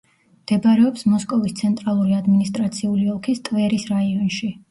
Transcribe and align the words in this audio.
მდებარეობს 0.43 1.03
მოსკოვის 1.09 1.53
ცენტრალური 1.59 2.17
ადმინისტრაციული 2.21 3.05
ოლქის 3.17 3.45
ტვერის 3.51 3.89
რაიონში. 3.95 4.53